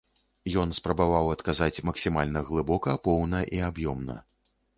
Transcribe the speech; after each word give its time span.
Ён 0.61 0.71
спрабаваў 0.77 1.29
адказаць 1.33 1.83
максімальна 1.89 2.39
глыбока, 2.49 2.97
поўна 3.05 3.45
і 3.55 3.61
аб'ёмна. 3.69 4.19